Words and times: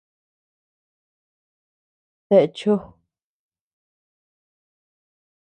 ¿Dae 2.29 2.47
cho? 2.57 2.73